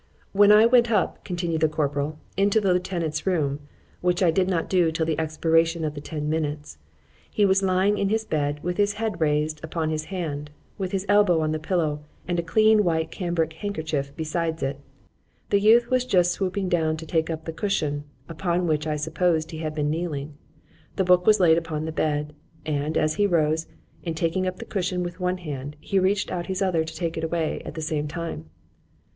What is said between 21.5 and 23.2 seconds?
upon the bed,—and, as